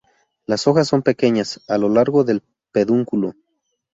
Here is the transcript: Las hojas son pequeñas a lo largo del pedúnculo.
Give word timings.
Las 0.47 0.65
hojas 0.65 0.87
son 0.87 1.03
pequeñas 1.03 1.61
a 1.67 1.77
lo 1.77 1.87
largo 1.87 2.23
del 2.23 2.41
pedúnculo. 2.71 3.35